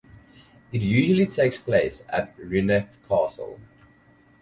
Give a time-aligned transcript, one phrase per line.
[0.71, 3.59] It usually takes place at Rieneck Castle.